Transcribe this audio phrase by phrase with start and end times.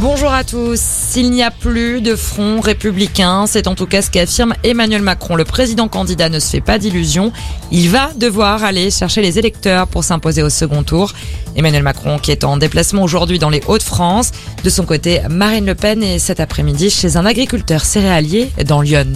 [0.00, 0.80] Bonjour à tous.
[0.80, 5.36] S'il n'y a plus de front républicain, c'est en tout cas ce qu'affirme Emmanuel Macron.
[5.36, 7.30] Le président candidat ne se fait pas d'illusions.
[7.70, 11.12] Il va devoir aller chercher les électeurs pour s'imposer au second tour.
[11.56, 14.30] Emmanuel Macron qui est en déplacement aujourd'hui dans les Hauts-de-France.
[14.64, 19.12] De son côté, Marine Le Pen est cet après-midi chez un agriculteur céréalier dans Lyon.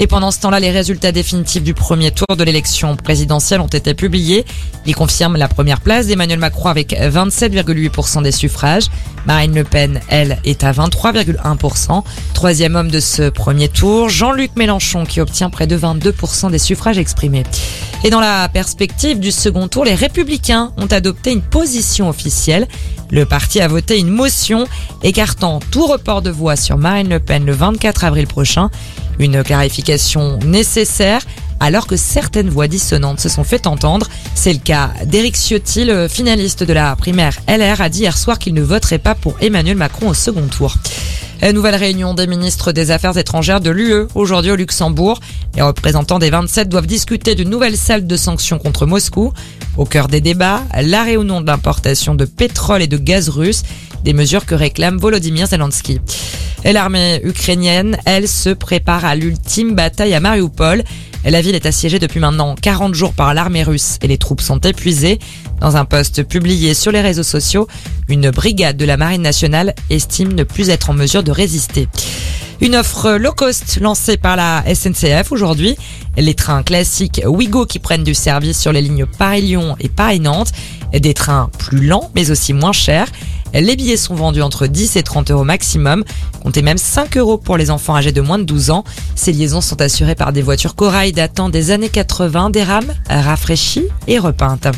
[0.00, 3.94] Et pendant ce temps-là, les résultats définitifs du premier tour de l'élection présidentielle ont été
[3.94, 4.44] publiés.
[4.86, 8.84] Ils confirment la première place d'Emmanuel Macron avec 27,8% des suffrages.
[9.26, 12.04] Marine Le Pen, elle, est à 23,1%.
[12.32, 16.98] Troisième homme de ce premier tour, Jean-Luc Mélenchon qui obtient près de 22% des suffrages
[16.98, 17.42] exprimés.
[18.04, 22.68] Et dans la perspective du second tour, les républicains ont adopté une position officielle.
[23.10, 24.66] Le parti a voté une motion
[25.02, 28.70] écartant tout report de voix sur Marine Le Pen le 24 avril prochain.
[29.18, 31.22] Une clarification nécessaire
[31.60, 34.08] alors que certaines voix dissonantes se sont fait entendre.
[34.34, 38.38] C'est le cas d'Éric Ciotti, le finaliste de la primaire LR, a dit hier soir
[38.38, 40.76] qu'il ne voterait pas pour Emmanuel Macron au second tour.
[41.52, 45.20] Nouvelle réunion des ministres des Affaires étrangères de l'UE aujourd'hui au Luxembourg.
[45.54, 49.32] Les représentants des 27 doivent discuter d'une nouvelle salle de sanctions contre Moscou.
[49.76, 53.62] Au cœur des débats, l'arrêt ou non de l'importation de pétrole et de gaz russe,
[54.04, 56.00] des mesures que réclame Volodymyr Zelensky.
[56.64, 60.82] Et l'armée ukrainienne, elle, se prépare à l'ultime bataille à Mariupol.
[61.24, 64.58] La ville est assiégée depuis maintenant 40 jours par l'armée russe et les troupes sont
[64.60, 65.18] épuisées.
[65.60, 67.68] Dans un post publié sur les réseaux sociaux,
[68.08, 71.88] une brigade de la Marine nationale estime ne plus être en mesure de résister.
[72.60, 75.76] Une offre low cost lancée par la SNCF aujourd'hui.
[76.16, 80.52] Les trains classiques Ouigo qui prennent du service sur les lignes Paris-Lyon et Paris-Nantes.
[80.92, 83.08] Des trains plus lents mais aussi moins chers.
[83.54, 86.04] Les billets sont vendus entre 10 et 30 euros maximum.
[86.42, 88.84] Comptez même 5 euros pour les enfants âgés de moins de 12 ans.
[89.14, 93.86] Ces liaisons sont assurées par des voitures corail datant des années 80, des rames rafraîchies
[94.06, 94.68] et repeintes.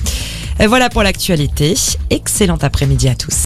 [0.68, 1.74] Voilà pour l'actualité.
[2.10, 3.38] Excellent après-midi à tous.